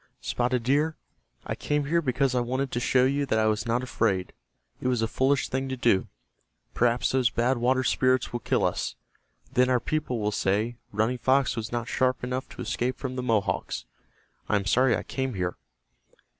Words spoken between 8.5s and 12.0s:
us. Then our people will say, 'Running Fox was not